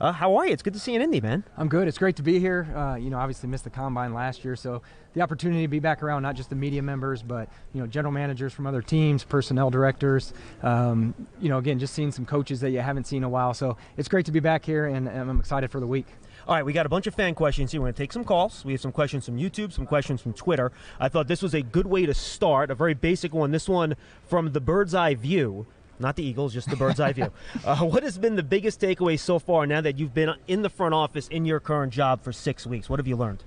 Uh, 0.00 0.10
how 0.10 0.34
are 0.36 0.46
you? 0.46 0.52
It's 0.52 0.62
good 0.62 0.72
to 0.72 0.80
see 0.80 0.92
you 0.92 0.96
in 0.96 1.02
Indy, 1.02 1.20
man. 1.20 1.44
I'm 1.56 1.68
good. 1.68 1.86
It's 1.86 1.98
great 1.98 2.16
to 2.16 2.22
be 2.22 2.40
here. 2.40 2.66
Uh, 2.74 2.96
you 2.96 3.10
know, 3.10 3.18
obviously 3.18 3.48
missed 3.48 3.62
the 3.62 3.70
combine 3.70 4.12
last 4.12 4.44
year, 4.44 4.56
so 4.56 4.82
the 5.12 5.20
opportunity 5.20 5.62
to 5.62 5.68
be 5.68 5.78
back 5.78 6.02
around 6.02 6.22
not 6.22 6.34
just 6.34 6.50
the 6.50 6.56
media 6.56 6.82
members, 6.82 7.22
but 7.22 7.48
you 7.72 7.80
know, 7.80 7.86
general 7.86 8.12
managers 8.12 8.52
from 8.52 8.66
other 8.66 8.82
teams, 8.82 9.22
personnel 9.22 9.70
directors. 9.70 10.32
Um, 10.62 11.14
you 11.40 11.48
know, 11.48 11.58
again, 11.58 11.78
just 11.78 11.94
seeing 11.94 12.10
some 12.10 12.26
coaches 12.26 12.60
that 12.60 12.70
you 12.70 12.80
haven't 12.80 13.06
seen 13.06 13.18
in 13.18 13.24
a 13.24 13.28
while. 13.28 13.54
So 13.54 13.76
it's 13.96 14.08
great 14.08 14.26
to 14.26 14.32
be 14.32 14.40
back 14.40 14.64
here, 14.64 14.86
and, 14.86 15.08
and 15.08 15.30
I'm 15.30 15.38
excited 15.38 15.70
for 15.70 15.78
the 15.78 15.86
week. 15.86 16.06
All 16.48 16.56
right, 16.56 16.64
we 16.64 16.72
got 16.72 16.86
a 16.86 16.90
bunch 16.90 17.06
of 17.06 17.14
fan 17.14 17.34
questions 17.34 17.70
here. 17.70 17.80
We're 17.80 17.86
going 17.86 17.94
to 17.94 18.02
take 18.02 18.12
some 18.12 18.24
calls. 18.24 18.64
We 18.64 18.72
have 18.72 18.80
some 18.80 18.92
questions 18.92 19.24
from 19.26 19.38
YouTube, 19.38 19.72
some 19.72 19.86
questions 19.86 20.20
from 20.20 20.32
Twitter. 20.32 20.72
I 20.98 21.08
thought 21.08 21.28
this 21.28 21.40
was 21.40 21.54
a 21.54 21.62
good 21.62 21.86
way 21.86 22.04
to 22.04 22.14
start, 22.14 22.70
a 22.70 22.74
very 22.74 22.94
basic 22.94 23.32
one. 23.32 23.52
This 23.52 23.68
one 23.68 23.94
from 24.26 24.52
the 24.52 24.60
bird's 24.60 24.94
eye 24.94 25.14
view 25.14 25.66
not 25.98 26.16
the 26.16 26.24
Eagles, 26.24 26.52
just 26.52 26.68
the 26.70 26.76
bird's 26.76 27.00
eye 27.00 27.12
view. 27.12 27.30
Uh, 27.64 27.78
what 27.78 28.02
has 28.02 28.18
been 28.18 28.36
the 28.36 28.42
biggest 28.42 28.80
takeaway 28.80 29.18
so 29.18 29.38
far 29.38 29.66
now 29.66 29.80
that 29.80 29.98
you've 29.98 30.12
been 30.12 30.34
in 30.48 30.60
the 30.60 30.68
front 30.68 30.92
office 30.92 31.28
in 31.28 31.44
your 31.46 31.60
current 31.60 31.92
job 31.92 32.22
for 32.22 32.32
six 32.32 32.66
weeks? 32.66 32.90
What 32.90 32.98
have 32.98 33.06
you 33.06 33.16
learned? 33.16 33.42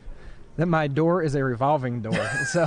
that 0.58 0.66
my 0.66 0.88
door 0.88 1.22
is 1.22 1.36
a 1.36 1.44
revolving 1.44 2.02
door. 2.02 2.14
So 2.48 2.66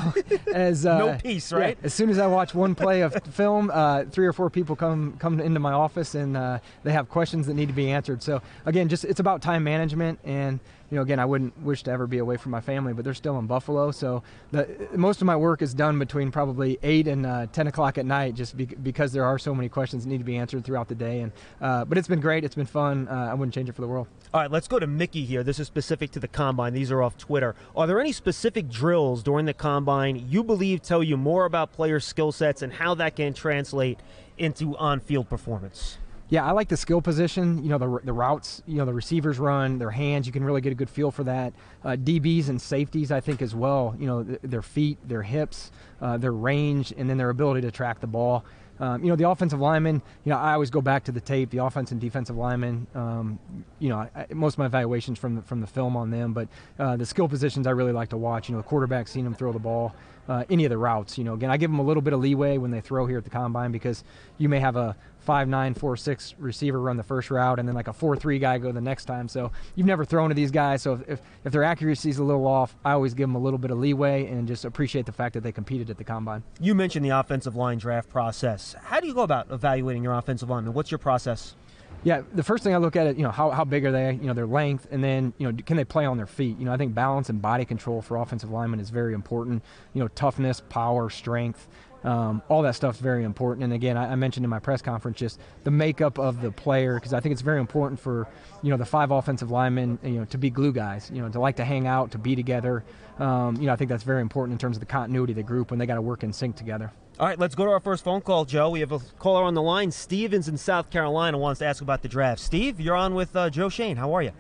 as 0.53 0.85
uh, 0.85 0.99
no 0.99 1.19
peace, 1.19 1.53
right? 1.53 1.77
Yeah, 1.81 1.87
as 1.87 1.95
soon 1.95 2.11
as 2.11 2.19
I 2.19 2.27
watch 2.27 2.55
one 2.55 2.75
play 2.75 3.01
of 3.01 3.15
film, 3.33 3.71
uh, 3.73 4.05
three 4.05 4.27
or 4.27 4.33
four 4.33 4.51
people 4.51 4.77
come 4.77 5.17
come 5.19 5.41
into 5.41 5.59
my 5.59 5.73
office 5.73 6.15
and 6.15 6.37
uh, 6.37 6.59
they 6.83 6.93
have 6.93 7.09
questions 7.09 7.47
that 7.47 7.55
need 7.55 7.69
to 7.69 7.75
be 7.75 7.91
answered. 7.91 8.23
So 8.23 8.43
again, 8.67 8.89
just 8.89 9.05
it's 9.05 9.21
about 9.21 9.43
time 9.43 9.65
management 9.65 10.19
and 10.25 10.61
you 10.91 10.97
know, 10.97 11.03
again, 11.03 11.21
I 11.21 11.25
wouldn't 11.25 11.57
wish 11.63 11.85
to 11.85 11.91
ever 11.91 12.07
be 12.07 12.19
away 12.19 12.37
from 12.37 12.51
my 12.51 12.61
family, 12.61 12.93
but 12.93 13.05
they're 13.05 13.15
still 13.15 13.39
in 13.39 13.47
Buffalo. 13.47 13.93
So 13.93 14.23
the, 14.51 14.89
most 14.95 15.21
of 15.21 15.27
my 15.27 15.37
work 15.37 15.63
is 15.63 15.73
done 15.73 15.99
between 15.99 16.33
probably 16.33 16.79
8 16.83 17.07
and 17.07 17.27
uh, 17.27 17.47
10 17.53 17.69
o'clock 17.69 17.97
at 17.97 18.07
night 18.07 18.35
just 18.35 18.57
be, 18.57 18.67
because 18.67 19.13
there 19.13 19.25
are 19.25 19.39
so 19.39 19.55
many 19.55 19.69
questions 19.69 20.05
that 20.05 20.11
need 20.11 20.19
to 20.19 20.25
be 20.25 20.37
answered 20.37 20.65
throughout 20.65 20.89
the 20.89 20.97
day. 20.97 21.21
And 21.21 21.33
uh, 21.61 21.85
But 21.85 21.97
it's 21.97 22.09
been 22.09 22.21
great. 22.21 22.45
It's 22.45 22.57
been 22.57 22.67
fun. 22.67 23.07
Uh, 23.09 23.29
I 23.31 23.35
wouldn't 23.35 23.55
change 23.55 23.69
it 23.69 23.75
for 23.75 23.83
the 23.83 23.89
world. 23.89 24.09
All 24.35 24.41
right, 24.41 24.51
let's 24.51 24.67
go 24.67 24.79
to 24.79 24.87
Mickey 24.87 25.25
here. 25.25 25.45
This 25.45 25.61
is 25.61 25.69
specific 25.69 26.11
to 26.13 26.21
the 26.21 26.29
combine. 26.29 26.73
These 26.73 26.91
are 26.91 27.03
off 27.03 27.17
Twitter. 27.17 27.55
Are 27.77 27.87
there 27.87 28.01
any 28.01 28.13
specific 28.13 28.69
drills 28.69 29.23
during 29.23 29.47
the 29.47 29.55
combine 29.55 30.27
you 30.29 30.43
believe 30.43 30.83
tell 30.83 31.03
you 31.03 31.17
more 31.17 31.45
about 31.45 31.73
player 31.73 32.01
skill 32.01 32.33
sets 32.33 32.63
and 32.63 32.73
how 32.73 32.95
that 32.95 33.17
can 33.17 33.33
translate 33.33 34.01
into 34.39 34.77
on 34.77 34.99
field 34.99 35.29
performance? 35.29 35.99
Yeah, 36.31 36.47
I 36.47 36.53
like 36.53 36.69
the 36.69 36.77
skill 36.77 37.03
position. 37.03 37.63
You 37.63 37.71
know, 37.71 37.79
the, 37.79 38.01
the 38.05 38.13
routes, 38.13 38.63
you 38.65 38.77
know, 38.77 38.85
the 38.85 38.95
receivers 38.95 39.41
run, 39.41 39.79
their 39.79 39.91
hands, 39.91 40.29
you 40.29 40.33
can 40.33 40.45
really 40.45 40.61
get 40.61 40.71
a 40.71 40.77
good 40.77 40.89
feel 40.89 41.11
for 41.11 41.25
that. 41.25 41.53
Uh, 41.85 41.91
DBs 41.91 42.49
and 42.49 42.63
safeties, 42.63 43.11
I 43.11 43.21
think, 43.21 43.43
as 43.43 43.53
well. 43.53 43.97
You 43.99 44.07
know, 44.07 44.23
th- 44.23 44.39
their 44.43 44.63
feet, 44.63 44.99
their 45.07 45.23
hips, 45.23 45.73
uh, 46.01 46.19
their 46.19 46.33
range, 46.33 46.95
and 46.97 47.11
then 47.11 47.19
their 47.19 47.31
ability 47.31 47.63
to 47.63 47.73
track 47.73 48.01
the 48.01 48.07
ball. 48.07 48.45
Um, 48.79 49.03
you 49.05 49.11
know, 49.11 49.17
the 49.17 49.29
offensive 49.29 49.61
linemen, 49.61 50.01
you 50.25 50.31
know, 50.31 50.39
I 50.39 50.55
always 50.55 50.71
go 50.71 50.81
back 50.81 51.05
to 51.05 51.13
the 51.13 51.21
tape, 51.21 51.51
the 51.51 51.59
offense 51.59 51.91
and 51.91 52.01
defensive 52.01 52.37
linemen. 52.37 52.87
Um, 52.95 53.39
you 53.79 53.91
know, 53.91 53.99
I, 53.99 54.27
most 54.33 54.55
of 54.55 54.59
my 54.61 54.67
evaluations 54.67 55.19
from 55.19 55.35
the, 55.35 55.43
from 55.43 55.61
the 55.61 55.67
film 55.67 55.97
on 55.97 56.11
them, 56.11 56.33
but 56.33 56.49
uh, 56.79 56.97
the 56.97 57.05
skill 57.05 57.29
positions 57.29 57.67
I 57.67 57.73
really 57.73 57.93
like 57.93 58.09
to 58.11 58.17
watch. 58.17 58.49
You 58.49 58.55
know, 58.55 58.63
the 58.63 58.69
quarterback, 58.69 59.09
seeing 59.09 59.25
them 59.25 59.35
throw 59.35 59.53
the 59.53 59.59
ball, 59.59 59.95
uh, 60.29 60.45
any 60.51 60.65
of 60.65 60.71
the 60.71 60.79
routes. 60.79 61.19
You 61.19 61.25
know, 61.25 61.35
again, 61.35 61.51
I 61.51 61.57
give 61.57 61.71
them 61.71 61.81
a 61.81 61.85
little 61.85 62.03
bit 62.03 62.13
of 62.13 62.21
leeway 62.21 62.59
when 62.59 62.71
they 62.71 62.81
throw 62.81 63.07
here 63.07 63.19
at 63.19 63.25
the 63.25 63.31
combine 63.31 63.73
because 63.73 64.05
you 64.39 64.49
may 64.49 64.61
have 64.61 64.77
a 64.77 64.97
five 65.21 65.49
nine 65.49 65.75
four 65.75 65.97
six 65.97 66.35
receiver 66.39 66.81
run 66.81 66.97
the 66.97 67.03
first 67.03 67.31
route 67.31 67.59
and 67.59 67.69
then 67.69 67.75
like 67.75 67.89
a 67.89 67.93
four 67.93 68.17
three 68.17 68.39
guy 68.39 68.59
go 68.59 68.73
the 68.73 68.81
next 68.81 69.05
time. 69.05 69.29
So 69.29 69.53
you've 69.75 69.87
never 69.87 70.05
thrown 70.05 70.31
to 70.31 70.35
these 70.35 70.51
guys. 70.51 70.83
So 70.83 70.95
if, 70.95 71.09
if, 71.09 71.21
if 71.45 71.53
their 71.53 71.65
accuracy 71.65 72.11
is 72.11 72.19
a 72.19 72.25
little 72.25 72.47
off, 72.47 72.75
I 72.85 72.93
always 72.93 73.15
give 73.15 73.29
them 73.29 73.35
a 73.35 73.39
little 73.39 73.59
bit 73.59 73.71
of 73.71 73.79
leeway 73.79 74.27
and 74.27 74.49
just 74.49 74.65
appreciate 74.65 75.07
the 75.07 75.13
fact 75.13 75.35
that 75.35 75.43
they 75.43 75.53
competed 75.53 75.91
at 75.91 75.99
the 75.99 76.05
combine. 76.05 76.43
You 76.61 76.75
mentioned 76.75 77.05
the 77.05 77.11
offensive 77.11 77.55
line 77.55 77.79
draft 77.79 78.09
process. 78.09 78.75
How 78.83 79.01
do 79.01 79.07
you 79.07 79.15
go 79.15 79.23
about 79.23 79.51
evaluating 79.51 80.03
your 80.03 80.15
offensive 80.15 80.49
lineman? 80.49 80.73
What's 80.73 80.91
your 80.91 80.99
process? 80.99 81.55
Yeah, 82.03 82.23
the 82.35 82.43
first 82.43 82.65
thing 82.65 82.75
I 82.75 82.79
look 82.79 82.97
at 82.97 83.07
it, 83.07 83.17
you 83.17 83.23
know, 83.23 83.31
how, 83.31 83.51
how 83.51 83.65
big 83.65 83.85
are 83.85 83.93
they, 83.93 84.13
you 84.15 84.27
know, 84.27 84.33
their 84.33 84.47
length, 84.47 84.87
and 84.91 85.05
then, 85.05 85.35
you 85.37 85.51
know, 85.51 85.59
can 85.67 85.77
they 85.77 85.85
play 85.85 86.07
on 86.07 86.17
their 86.17 86.27
feet? 86.27 86.59
You 86.59 86.65
know, 86.65 86.73
I 86.73 86.79
think 86.79 86.95
balance 86.95 87.29
and 87.29 87.43
body 87.43 87.65
control 87.67 88.01
for 88.01 88.17
offensive 88.17 88.51
linemen 88.51 88.81
is 88.81 88.89
very 88.89 89.13
important. 89.13 89.63
You 89.93 90.03
know, 90.03 90.09
toughness, 90.09 90.63
power, 90.69 91.11
strength. 91.11 91.69
Um, 92.05 92.43
all 92.49 92.63
that 92.63 92.75
stuff's 92.75 92.99
very 92.99 93.25
important. 93.25 93.65
And 93.65 93.73
again, 93.73 93.97
I, 93.97 94.13
I, 94.13 94.15
mentioned 94.15 94.45
in 94.45 94.51
my 94.51 94.59
press 94.59 94.81
conference 94.81 95.19
just 95.19 95.39
the 95.65 95.71
makeup 95.71 96.19
of 96.19 96.41
the 96.41 96.51
player 96.51 96.95
because 96.95 97.13
I 97.13 97.21
think 97.21 97.35
it's 97.35 97.43
very 97.43 97.61
important 97.61 98.01
for 98.01 98.27
you 98.63 98.71
know 98.71 98.79
the 98.79 98.87
five 98.87 99.11
offensive 99.11 99.51
linemen 99.51 99.99
you 100.03 100.13
know 100.13 100.25
to 100.27 100.39
be 100.39 100.49
glue 100.49 100.73
guys. 100.73 101.11
You 101.13 101.21
know 101.21 101.29
to 101.29 101.39
like 101.39 101.57
to 101.57 101.65
hang 101.65 101.87
out, 101.87 102.13
to 102.13 102.19
be 102.19 102.35
together. 102.35 102.85
Um, 103.19 103.57
you 103.57 103.67
know 103.67 103.75
I 103.75 103.77
think 103.77 103.91
that's 103.91 104.03
very 104.03 104.23
important 104.23 104.55
in 104.55 104.59
terms 104.59 104.77
of 104.77 104.81
the 104.81 104.87
continuity 104.87 105.33
of 105.33 105.37
the 105.37 105.43
group 105.43 105.71
when 105.71 105.79
they 105.79 105.87
got 105.87 105.97
to 105.97 106.03
work 106.03 106.23
in 106.23 106.33
sync 106.33 106.57
together. 106.57 106.91
All 107.19 107.27
right, 107.27 107.39
let's 107.39 107.55
go 107.55 107.67
to 107.67 107.71
our 107.71 107.81
first 107.81 108.03
phone 108.03 108.23
call, 108.23 108.47
Joe. 108.47 108.71
We 108.71 108.81
have 108.81 108.93
a 108.93 108.99
caller 109.19 109.43
on 109.43 109.53
the 109.53 109.61
line. 109.61 109.91
Stevens 109.91 110.49
in 110.49 110.57
South 110.57 110.89
Carolina 110.89 111.37
wants 111.37 111.59
to 111.59 111.67
ask 111.67 111.83
about 111.83 112.01
the 112.01 112.09
draft. 112.09 112.41
Steve, 112.41 112.81
you're 112.81 112.97
on 112.97 113.15
with 113.15 113.37
uh, 113.37 113.51
Joe 113.51 113.69
Schoen. 113.69 113.99
How 113.99 114.15
are 114.15 114.23
you? 114.23 114.33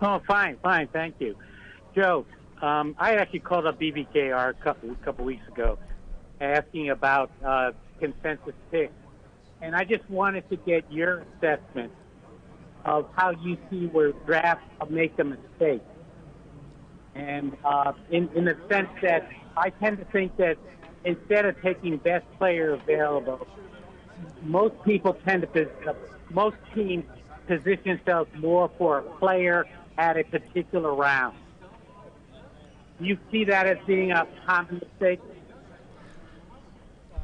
Oh, 0.00 0.20
fine, 0.24 0.56
fine, 0.62 0.86
thank 0.92 1.16
you, 1.18 1.36
Joe. 1.96 2.26
Um, 2.60 2.94
I 2.96 3.16
actually 3.16 3.40
called 3.40 3.66
up 3.66 3.80
BBKR 3.80 4.50
a 4.50 4.54
couple 4.54 4.94
couple 5.02 5.24
weeks 5.24 5.46
ago 5.48 5.78
asking 6.42 6.90
about 6.90 7.30
uh, 7.44 7.72
consensus 8.00 8.54
picks. 8.70 8.92
And 9.60 9.76
I 9.76 9.84
just 9.84 10.08
wanted 10.10 10.48
to 10.50 10.56
get 10.56 10.90
your 10.92 11.24
assessment 11.36 11.92
of 12.84 13.08
how 13.14 13.30
you 13.30 13.56
see 13.70 13.86
where 13.86 14.10
drafts 14.26 14.64
make 14.90 15.16
a 15.18 15.24
mistake. 15.24 15.82
And 17.14 17.56
uh, 17.64 17.92
in, 18.10 18.28
in 18.34 18.44
the 18.44 18.56
sense 18.68 18.88
that 19.02 19.30
I 19.56 19.70
tend 19.70 19.98
to 19.98 20.04
think 20.06 20.36
that 20.38 20.56
instead 21.04 21.46
of 21.46 21.60
taking 21.62 21.98
best 21.98 22.24
player 22.38 22.72
available, 22.72 23.46
most 24.42 24.74
people 24.84 25.14
tend 25.26 25.46
to, 25.54 25.68
uh, 25.86 25.94
most 26.30 26.56
teams 26.74 27.04
position 27.46 28.00
themselves 28.04 28.30
more 28.36 28.70
for 28.78 28.98
a 28.98 29.02
player 29.18 29.66
at 29.98 30.16
a 30.16 30.24
particular 30.24 30.92
round. 30.92 31.36
You 32.98 33.18
see 33.30 33.44
that 33.44 33.66
as 33.66 33.78
being 33.86 34.10
a 34.12 34.26
common 34.46 34.80
mistake? 34.80 35.20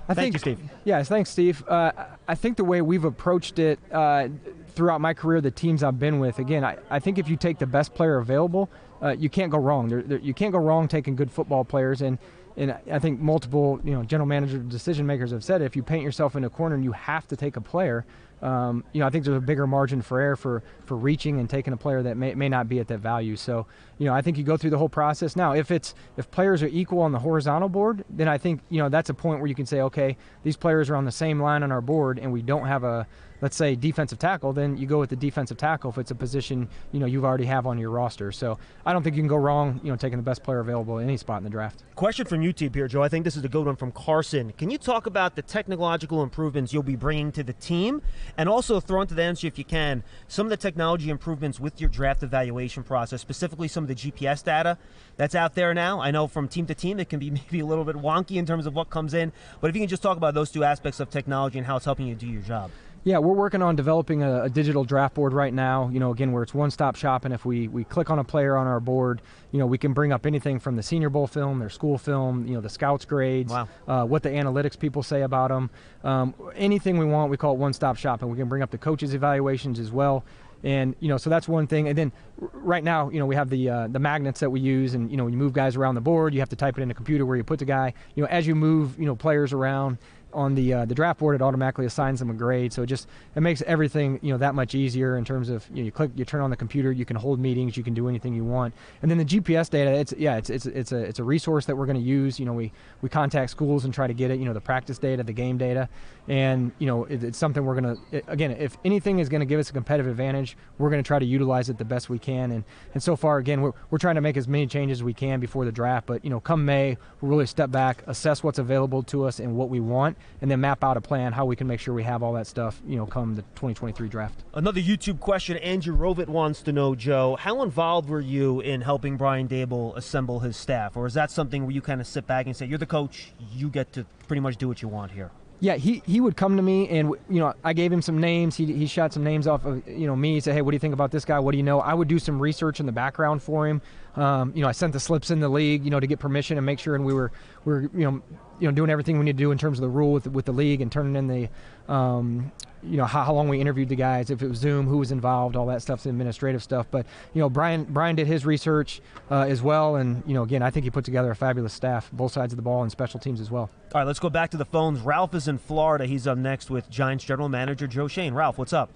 I 0.09 0.15
Thank 0.15 0.33
think, 0.33 0.35
you, 0.35 0.39
Steve. 0.39 0.71
Yes, 0.85 1.09
thanks, 1.09 1.31
Steve. 1.31 1.63
Uh, 1.69 1.93
I 2.27 2.35
think 2.35 2.57
the 2.57 2.65
way 2.65 2.81
we've 2.81 3.05
approached 3.05 3.59
it 3.59 3.79
uh, 3.93 4.29
throughout 4.69 5.03
my 5.03 5.13
career, 5.13 5.43
the 5.43 5.51
teams 5.51 5.83
I've 5.83 5.99
been 5.99 6.19
with, 6.19 6.39
again, 6.39 6.65
I, 6.65 6.79
I 6.89 6.99
think 6.99 7.19
if 7.19 7.29
you 7.29 7.37
take 7.37 7.59
the 7.59 7.67
best 7.67 7.95
player 7.95 8.17
available, 8.17 8.71
uh, 9.03 9.11
you 9.11 9.29
can't 9.29 9.51
go 9.51 9.59
wrong. 9.59 9.89
There, 9.89 10.03
there, 10.03 10.19
you 10.19 10.33
can't 10.33 10.53
go 10.53 10.59
wrong 10.59 10.89
taking 10.89 11.15
good 11.15 11.31
football 11.31 11.65
players. 11.65 12.01
And 12.01 12.19
and 12.57 12.77
I 12.91 12.99
think 12.99 13.21
multiple 13.21 13.81
you 13.85 13.93
know 13.93 14.03
general 14.03 14.27
manager 14.27 14.59
decision 14.59 15.07
makers 15.07 15.31
have 15.31 15.45
said 15.45 15.63
if 15.63 15.77
you 15.77 15.83
paint 15.83 16.03
yourself 16.03 16.35
in 16.35 16.45
a 16.45 16.51
corner 16.51 16.75
and 16.75 16.83
you 16.83 16.93
have 16.93 17.27
to 17.29 17.37
take 17.37 17.57
a 17.57 17.61
player, 17.61 18.05
um, 18.43 18.85
you 18.93 19.01
know 19.01 19.07
I 19.07 19.11
think 19.11 19.25
there's 19.25 19.37
a 19.37 19.41
bigger 19.41 19.67
margin 19.67 20.03
for 20.03 20.21
error 20.21 20.37
for 20.37 20.63
for 20.85 20.97
reaching 20.97 21.41
and 21.41 21.49
taking 21.49 21.73
a 21.73 21.77
player 21.77 22.03
that 22.03 22.17
may, 22.17 22.35
may 22.35 22.49
not 22.49 22.69
be 22.69 22.79
at 22.81 22.89
that 22.89 22.99
value. 22.99 23.37
So 23.37 23.67
you 23.99 24.07
know 24.07 24.15
I 24.15 24.23
think 24.23 24.39
you 24.39 24.45
go 24.45 24.57
through 24.57 24.71
the 24.71 24.79
whole 24.79 24.89
process. 24.89 25.37
Now 25.37 25.55
if 25.55 25.71
it's 25.71 25.95
if 26.17 26.31
players 26.31 26.63
are 26.63 26.69
equal 26.69 27.01
on 27.01 27.13
the 27.13 27.19
horizontal 27.19 27.69
board, 27.69 28.05
then 28.11 28.29
I 28.29 28.39
think 28.39 28.61
you 28.69 28.79
know 28.79 28.89
that's 28.89 29.11
a 29.11 29.15
point 29.15 29.41
where 29.41 29.49
you 29.49 29.55
can 29.55 29.67
say 29.67 29.81
okay 29.83 30.17
these 30.43 30.57
players 30.57 30.91
are 30.91 30.97
on 30.97 31.05
the 31.05 31.13
same 31.13 31.41
line 31.41 31.63
on 31.63 31.73
our 31.73 31.81
board 31.81 32.19
and 32.19 32.33
we 32.33 32.43
don't 32.43 32.67
have 32.67 32.85
a 32.85 33.07
let's 33.41 33.57
say 33.57 33.77
defensive 33.77 34.19
tackle, 34.19 34.53
then 34.53 34.77
you 34.77 34.87
go 34.87 34.99
with 34.99 35.11
the 35.11 35.17
defensive 35.17 35.57
tackle 35.57 35.91
if 35.91 35.99
it's 35.99 36.11
a 36.11 36.15
position 36.15 36.69
you 36.93 37.01
know 37.01 37.07
you've 37.07 37.25
already 37.25 37.45
have 37.45 37.67
on 37.67 37.79
your 37.79 37.91
roster. 37.91 38.33
So 38.33 38.59
I 38.85 38.93
don't 38.93 39.03
think 39.03 39.17
you 39.17 39.23
can 39.23 39.29
go 39.29 39.37
wrong, 39.37 39.81
you 39.83 39.91
know, 39.91 39.97
taking 39.97 40.19
the 40.19 40.25
best 40.25 40.43
player 40.43 40.61
available 40.61 40.99
at 40.99 41.05
any 41.05 41.17
spot 41.17 41.39
in 41.39 41.45
the 41.45 41.51
draft. 41.51 41.83
Question 41.95 42.27
from 42.27 42.41
YouTube 42.41 42.75
here, 42.75 42.89
Joe. 42.89 43.03
I 43.03 43.09
think 43.09 43.25
this 43.25 43.37
is 43.37 43.45
a 43.45 43.49
good 43.49 43.67
one 43.67 43.77
from 43.77 43.93
Carson. 43.93 44.53
Can 44.53 44.71
you 44.71 44.79
talk 44.79 45.07
about 45.07 45.37
the 45.37 45.43
technological 45.43 46.23
improvements 46.23 46.73
you'll 46.73 46.83
be 46.83 46.97
bringing 46.97 47.33
to 47.33 47.43
the 47.43 47.53
team, 47.55 48.03
and 48.37 48.49
also 48.49 48.81
throw 48.81 49.03
into 49.03 49.15
the 49.15 49.23
answer 49.23 49.47
if 49.47 49.59
you 49.59 49.65
can 49.65 50.03
some 50.27 50.47
of 50.47 50.51
the 50.51 50.57
technology 50.57 51.11
improvements 51.11 51.61
with 51.61 51.81
your 51.81 51.91
draft 51.91 52.23
evaluation 52.23 52.83
process, 52.83 53.21
specifically 53.21 53.69
some 53.69 53.85
of 53.85 53.89
the 53.89 53.95
GPS 53.95 54.43
data 54.43 54.79
that's 55.17 55.35
out 55.35 55.55
there 55.55 55.75
now. 55.75 56.01
I 56.01 56.11
know 56.11 56.27
from 56.27 56.49
team 56.49 56.67
to 56.67 56.75
team 56.75 57.01
it 57.01 57.09
can 57.09 57.19
be 57.19 57.31
maybe 57.39 57.61
a 57.61 57.67
little 57.67 57.85
bit 57.85 57.97
wonky 57.97 58.37
in 58.37 58.47
terms 58.47 58.67
of 58.67 58.75
what 58.75 58.91
comes 58.91 59.15
in, 59.15 59.33
but 59.61 59.69
if 59.69 59.77
you 59.77 59.81
can 59.81 59.89
just 59.89 60.03
talk 60.03 60.17
about 60.17 60.35
those 60.35 60.51
two 60.51 60.65
aspects 60.65 61.01
of 61.01 61.11
technology 61.11 61.59
and 61.59 61.67
how 61.67 61.77
it's 61.77 61.85
helping 61.85 62.07
you 62.07 62.15
do 62.15 62.27
your 62.27 62.43
job. 62.43 62.71
Yeah, 63.05 63.19
we're 63.19 63.35
working 63.35 63.63
on 63.63 63.77
developing 63.77 64.23
a, 64.23 64.45
a, 64.45 64.51
digital 64.51 64.85
draft 64.85 65.15
board 65.15 65.33
right 65.33 65.55
now. 65.55 65.89
You 65.89 66.01
know, 66.01 66.11
again, 66.11 66.33
where 66.33 66.43
it's 66.43 66.53
one-stop 66.53 66.97
shopping. 66.97 67.33
If 67.33 67.45
we 67.45 67.69
we 67.69 67.85
click 67.85 68.11
on 68.11 68.19
a 68.19 68.25
player 68.25 68.57
on 68.57 68.67
our 68.67 68.81
board, 68.81 69.23
you 69.53 69.59
know, 69.59 69.67
we 69.67 69.79
can 69.79 69.93
bring 69.93 70.13
up 70.13 70.27
anything 70.27 70.59
from 70.59 70.77
the 70.77 70.83
Senior 70.83 71.09
Bowl 71.09 71.27
film, 71.27 71.59
their 71.59 71.71
school 71.71 71.97
film, 71.97 72.47
you 72.47 72.55
know, 72.55 72.61
the 72.61 72.69
scouts 72.69 73.05
grades, 73.05 73.53
wow. 73.53 73.69
uh, 73.87 74.05
what 74.05 74.23
the 74.23 74.31
analytics 74.31 74.79
people 74.79 75.03
say 75.03 75.23
about 75.23 75.49
them, 75.49 75.71
um, 76.05 76.35
anything 76.57 76.99
we 76.99 77.05
want. 77.05 77.31
We 77.31 77.37
call 77.37 77.55
it 77.55 77.59
one-stop 77.59 77.97
shopping. 77.97 78.29
We 78.31 78.37
can 78.37 78.49
bring 78.49 78.63
up 78.63 78.71
the 78.71 78.79
coaches' 78.79 79.15
evaluations 79.15 79.79
as 79.79 79.93
well 79.93 80.25
and 80.65 80.97
you 81.01 81.09
know 81.09 81.17
so 81.17 81.31
that's 81.31 81.47
one 81.47 81.67
thing 81.67 81.89
and 81.89 81.97
then 81.97 82.13
right 82.37 82.83
now 82.83 83.09
you 83.11 83.19
know 83.19 83.27
we 83.27 83.35
have 83.35 83.49
the 83.49 83.69
uh, 83.69 83.89
the 83.89 83.99
magnets 83.99 84.41
that 84.41 84.51
we 84.51 84.61
use 84.61 84.95
and 84.95 85.11
you 85.11 85.17
know 85.17 85.25
when 85.25 85.33
you 85.33 85.39
move 85.39 85.53
guys 85.53 85.77
around 85.77 85.95
the 85.95 86.01
board 86.01 86.35
you 86.35 86.41
have 86.41 86.49
to 86.49 86.57
type 86.57 86.77
it 86.79 86.83
in 86.83 86.91
a 86.91 86.95
computer 86.95 87.25
where 87.25 87.37
you 87.37 87.45
put 87.45 87.59
the 87.59 87.65
guy 87.65 87.93
you 88.15 88.23
know 88.23 88.29
as 88.29 88.47
you 88.47 88.55
move 88.55 88.99
you 88.99 89.07
know 89.07 89.15
players 89.15 89.53
around 89.53 89.99
on 90.33 90.55
the 90.55 90.73
uh, 90.73 90.85
the 90.85 90.95
draft 90.95 91.21
board, 91.21 91.35
it 91.35 91.43
automatically 91.43 91.87
assigns 91.87 92.19
them 92.21 92.31
a 92.31 92.35
grade. 92.35 92.73
So 92.73 92.83
it 92.83 92.87
just 92.87 93.09
it 93.35 93.41
makes 93.41 93.63
everything 93.63 94.19
you 94.23 94.33
know 94.33 94.39
that 94.39 94.55
much 94.55 94.75
easier 94.75 95.17
in 95.17 95.25
terms 95.25 95.49
of 95.49 95.67
you, 95.71 95.77
know, 95.77 95.83
you 95.85 95.93
click, 95.93 96.11
you 96.15 96.25
turn 96.25 96.41
on 96.41 96.51
the 96.51 96.57
computer, 96.57 96.93
you 96.93 97.05
can 97.05 97.17
hold 97.17 97.39
meetings, 97.39 97.77
you 97.77 97.83
can 97.83 97.95
do 97.95 98.09
anything 98.09 98.35
you 98.35 98.45
want. 98.45 98.75
And 99.03 99.11
then 99.11 99.19
the 99.19 99.25
GPS 99.25 99.71
data, 99.71 99.91
it's 99.93 100.13
yeah, 100.17 100.37
it's 100.37 100.51
it's 100.51 100.67
it's 100.67 100.93
a 100.93 100.99
it's 100.99 101.19
a 101.19 101.25
resource 101.25 101.67
that 101.67 101.77
we're 101.77 101.87
going 101.87 101.99
to 101.99 102.03
use. 102.03 102.39
You 102.39 102.47
know, 102.47 102.53
we 102.53 102.73
we 103.03 103.09
contact 103.09 103.51
schools 103.51 103.85
and 103.85 103.95
try 103.95 104.07
to 104.07 104.15
get 104.15 104.31
it. 104.31 104.39
You 104.39 104.45
know, 104.45 104.53
the 104.53 104.61
practice 104.61 104.99
data, 104.99 105.23
the 105.23 105.33
game 105.33 105.59
data, 105.59 105.89
and 106.29 106.73
you 106.79 106.87
know 106.87 107.05
it, 107.05 107.25
it's 107.25 107.39
something 107.39 107.65
we're 107.65 107.81
going 107.81 107.97
to 107.97 108.23
again, 108.29 108.51
if 108.53 108.77
anything 108.85 109.19
is 109.19 109.29
going 109.29 109.41
to 109.41 109.47
give 109.47 109.59
us 109.59 109.71
a 109.71 109.73
competitive 109.73 110.11
advantage, 110.11 110.57
we're 110.79 110.91
going 110.91 111.03
to 111.03 111.07
try 111.07 111.19
to 111.19 111.27
utilize 111.27 111.69
it 111.69 111.79
the 111.79 111.85
best 111.85 112.09
we 112.11 112.19
can. 112.19 112.53
And 112.53 112.65
and 112.95 113.03
so 113.03 113.17
far, 113.17 113.39
again, 113.39 113.61
we're 113.61 113.73
we're 113.91 113.99
trying 113.99 114.17
to 114.17 114.21
make 114.21 114.37
as 114.37 114.47
many 114.47 114.67
changes 114.67 114.99
as 114.99 115.03
we 115.03 115.15
can 115.15 115.41
before 115.41 115.65
the 115.65 115.73
draft. 115.73 116.07
But 116.07 116.25
you 116.25 116.31
know, 116.31 116.41
come 116.41 116.65
May, 116.65 116.97
we'll 117.21 117.31
really 117.31 117.47
step 117.47 117.71
back, 117.71 118.03
assess 118.07 118.43
what's 118.43 118.59
available 118.59 119.03
to 119.05 119.25
us 119.25 119.41
and 119.41 119.57
what 119.57 119.69
we 119.69 119.81
want, 119.81 120.18
and 120.41 120.51
then 120.51 120.61
map 120.61 120.85
out 120.85 120.97
a 120.97 121.01
plan 121.01 121.33
how 121.33 121.45
we 121.45 121.57
can 121.57 121.67
make 121.67 121.81
sure 121.81 121.95
we 121.95 122.03
have 122.03 122.23
all 122.23 122.33
that 122.35 122.47
stuff, 122.47 122.81
you 122.87 122.97
know, 122.97 123.07
come 123.07 123.35
the 123.35 123.43
2023 123.43 124.09
draft. 124.09 124.45
Another 124.55 124.81
YouTube 124.81 125.21
question. 125.21 125.57
Andrew 125.59 125.97
Rovit 125.97 126.29
wants 126.29 126.63
to 126.63 126.73
know, 126.73 126.95
Joe, 126.95 127.37
how 127.37 127.63
involved 127.63 128.09
were 128.09 128.21
you 128.21 128.61
in 128.61 128.81
helping 128.81 129.17
Brian 129.17 129.49
Daboll 129.49 129.97
assemble 129.97 130.41
his 130.41 130.57
staff, 130.57 130.97
or 130.97 131.07
is 131.07 131.15
that 131.15 131.31
something 131.31 131.63
where 131.63 131.73
you 131.73 131.81
kind 131.81 132.01
of 132.01 132.07
sit 132.07 132.27
back 132.27 132.47
and 132.47 132.57
say, 132.57 132.67
"You're 132.67 132.79
the 132.79 132.87
coach, 132.87 133.33
you 133.53 133.69
get 133.69 133.93
to 133.95 134.07
pretty 134.27 134.41
much 134.41 134.57
do 134.57 134.69
what 134.69 134.83
you 134.83 134.89
want 134.89 135.13
here"? 135.13 135.31
Yeah, 135.61 135.75
he, 135.75 136.03
he 136.07 136.21
would 136.21 136.37
come 136.37 136.57
to 136.57 136.63
me 136.63 136.89
and 136.89 137.15
you 137.29 137.41
know 137.41 137.53
I 137.65 137.73
gave 137.73 137.93
him 137.93 138.01
some 138.01 138.19
names. 138.19 138.57
He, 138.57 138.73
he 138.73 138.87
shot 138.87 139.13
some 139.13 139.25
names 139.25 139.49
off 139.49 139.65
of 139.65 139.87
you 139.89 140.07
know 140.07 140.15
me. 140.15 140.35
He 140.35 140.41
said, 140.41 140.55
"Hey, 140.55 140.63
what 140.63 140.71
do 140.71 140.77
you 140.77 140.81
think 140.81 140.95
about 140.95 141.11
this 141.11 141.25
guy? 141.25 141.41
What 141.41 141.53
do 141.53 141.57
you 141.57 141.65
know?" 141.65 141.81
I 141.81 141.95
would 141.95 142.07
do 142.07 142.19
some 142.19 142.41
research 142.41 142.79
in 142.79 142.87
the 142.87 142.93
background 142.93 143.43
for 143.43 143.67
him. 143.67 143.83
Um, 144.15 144.53
you 144.55 144.63
know, 144.63 144.69
I 144.69 144.73
sent 144.73 144.93
the 144.93 145.01
slips 145.01 145.31
in 145.31 145.41
the 145.41 145.49
league, 145.49 145.85
you 145.85 145.91
know, 145.91 145.99
to 145.99 146.07
get 146.07 146.21
permission 146.21 146.59
and 146.59 146.67
make 146.67 146.79
sure, 146.79 146.95
and 146.95 147.05
we 147.05 147.13
were 147.13 147.33
we 147.65 147.73
were 147.73 147.81
you 147.93 148.05
know 148.05 148.23
you 148.61 148.69
know 148.69 148.73
doing 148.73 148.91
everything 148.91 149.19
we 149.19 149.25
need 149.25 149.37
to 149.37 149.45
do 149.45 149.51
in 149.51 149.59
terms 149.59 149.79
of 149.79 149.83
the 149.83 149.89
rule 149.89 150.13
with 150.13 150.27
with 150.27 150.45
the 150.45 150.53
league 150.53 150.81
and 150.81 150.91
turning 150.91 151.17
in 151.17 151.27
the 151.27 151.49
um, 151.93 152.53
you 152.83 152.97
know 152.97 153.05
how, 153.05 153.25
how, 153.25 153.33
long 153.33 153.49
we 153.49 153.61
interviewed 153.61 153.89
the 153.89 153.97
guys, 153.97 154.31
if 154.31 154.43
it 154.43 154.49
was 154.49 154.59
Zoom, 154.59 154.87
who 154.87 154.99
was 154.99 155.11
involved, 155.11 155.57
all 155.57 155.67
that 155.67 155.83
stuff's 155.83 156.07
administrative 156.07 156.63
stuff. 156.63 156.87
But 156.91 157.07
you 157.35 157.41
know, 157.41 157.49
Brian 157.49 157.85
Brian 157.85 158.15
did 158.17 158.27
his 158.27 158.47
research 158.47 159.01
uh, 159.31 159.41
as 159.41 159.63
well, 159.63 159.97
and 159.97 160.23
you 160.27 160.35
know, 160.35 160.43
again, 160.43 160.63
I 160.63 160.71
think 160.71 160.85
he 160.85 160.91
put 160.91 161.05
together 161.05 161.31
a 161.31 161.37
fabulous 161.37 161.73
staff, 161.73 162.11
both 162.13 162.33
sides 162.33 162.53
of 162.53 162.57
the 162.57 162.63
ball 162.63 162.83
and 162.83 162.91
special 162.91 163.19
teams 163.19 163.41
as 163.41 163.51
well. 163.51 163.71
All 163.95 164.01
right, 164.01 164.07
let's 164.07 164.21
go 164.21 164.31
back 164.31 164.51
to 164.51 164.57
the 164.57 164.65
phones. 164.65 165.01
Ralph 165.01 165.35
is 165.35 165.49
in 165.49 165.59
Florida. 165.59 166.07
He's 166.07 166.27
up 166.27 166.39
next 166.39 166.71
with 166.71 166.89
Giants 166.91 167.25
general 167.25 167.49
manager 167.49 167.87
Joe 167.87 168.09
Schoen 168.09 168.35
Ralph, 168.35 168.59
what's 168.59 168.73
up? 168.73 168.91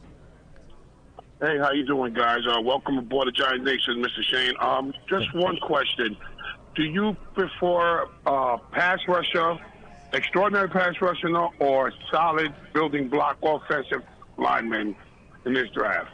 Hey, 1.41 1.59
how 1.59 1.73
you 1.73 1.85
doing, 1.85 2.13
guys? 2.13 2.47
Uh, 2.47 2.61
welcome 2.61 2.99
aboard 2.99 3.27
the 3.27 3.33
Giant 3.33 3.65
Nation, 3.65 4.01
Mr. 4.01 4.23
Schoen 4.23 4.55
Um, 4.61 4.95
just 5.09 5.35
one 5.35 5.57
question: 5.59 6.17
Do 6.75 6.85
you 6.85 7.17
prefer 7.35 8.09
uh, 8.27 8.57
pass 8.73 8.99
rusher 9.07 9.59
extraordinary 10.13 10.69
pass 10.69 10.95
rushing 11.01 11.35
or 11.59 11.93
solid 12.11 12.55
building 12.73 13.09
block 13.09 13.39
offensive 13.43 14.03
lineman 14.37 14.95
in 15.45 15.55
this 15.55 15.69
draft? 15.71 16.11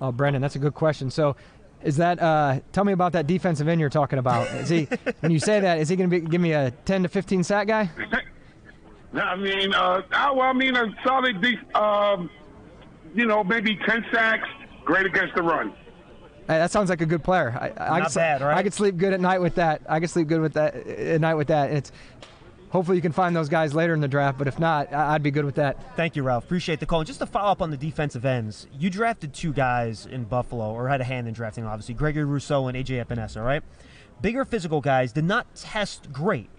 Oh, 0.00 0.12
Brendan, 0.12 0.42
that's 0.42 0.56
a 0.56 0.60
good 0.60 0.74
question. 0.74 1.10
So, 1.10 1.36
is 1.82 1.96
that 1.96 2.20
uh, 2.20 2.60
tell 2.72 2.84
me 2.84 2.92
about 2.92 3.12
that 3.12 3.26
defensive 3.26 3.66
end 3.68 3.80
you're 3.80 3.90
talking 3.90 4.18
about? 4.18 4.46
Is 4.54 4.68
he 4.68 4.84
when 5.20 5.32
you 5.32 5.38
say 5.38 5.60
that, 5.60 5.78
is 5.78 5.88
he 5.88 5.96
going 5.96 6.10
to 6.10 6.20
give 6.20 6.40
me 6.40 6.52
a 6.52 6.70
10 6.70 7.04
to 7.04 7.08
15 7.08 7.44
sack 7.44 7.66
guy? 7.66 7.90
I 9.14 9.34
mean, 9.36 9.74
uh, 9.74 10.02
I, 10.12 10.30
well, 10.30 10.42
I 10.42 10.52
mean 10.52 10.76
a 10.76 10.86
solid, 11.04 11.40
de- 11.40 11.78
um, 11.78 12.30
you 13.14 13.26
know, 13.26 13.42
maybe 13.42 13.76
10 13.76 14.04
sacks, 14.12 14.48
great 14.84 15.06
against 15.06 15.34
the 15.34 15.42
run. 15.42 15.72
That 16.46 16.70
sounds 16.70 16.90
like 16.90 17.00
a 17.00 17.06
good 17.06 17.22
player. 17.22 17.50
I, 17.50 17.94
I 17.94 17.98
Not 18.00 18.08
could, 18.08 18.14
bad, 18.14 18.40
right? 18.40 18.56
I 18.56 18.62
could 18.62 18.74
sleep 18.74 18.96
good 18.96 19.12
at 19.12 19.20
night 19.20 19.40
with 19.40 19.54
that. 19.56 19.82
I 19.88 20.00
could 20.00 20.10
sleep 20.10 20.28
good 20.28 20.40
with 20.40 20.54
that 20.54 20.74
at 20.74 21.20
night 21.20 21.34
with 21.34 21.48
that. 21.48 21.68
And 21.68 21.78
it's 21.78 21.92
hopefully 22.70 22.96
you 22.96 23.02
can 23.02 23.12
find 23.12 23.36
those 23.36 23.48
guys 23.48 23.74
later 23.74 23.94
in 23.94 24.00
the 24.00 24.08
draft. 24.08 24.38
But 24.38 24.48
if 24.48 24.58
not, 24.58 24.92
I'd 24.92 25.22
be 25.22 25.30
good 25.30 25.44
with 25.44 25.56
that. 25.56 25.96
Thank 25.96 26.16
you, 26.16 26.22
Ralph. 26.22 26.44
Appreciate 26.44 26.80
the 26.80 26.86
call. 26.86 27.00
And 27.00 27.06
just 27.06 27.20
to 27.20 27.26
follow 27.26 27.52
up 27.52 27.62
on 27.62 27.70
the 27.70 27.76
defensive 27.76 28.24
ends, 28.24 28.66
you 28.76 28.90
drafted 28.90 29.32
two 29.34 29.52
guys 29.52 30.06
in 30.06 30.24
Buffalo, 30.24 30.72
or 30.72 30.88
had 30.88 31.00
a 31.00 31.04
hand 31.04 31.28
in 31.28 31.34
drafting, 31.34 31.64
obviously, 31.64 31.94
Gregory 31.94 32.24
Rousseau 32.24 32.66
and 32.68 32.76
AJ 32.76 33.04
Epenesa, 33.04 33.44
right? 33.44 33.62
Bigger 34.20 34.44
physical 34.44 34.80
guys 34.80 35.12
did 35.12 35.24
not 35.24 35.54
test 35.54 36.12
great. 36.12 36.50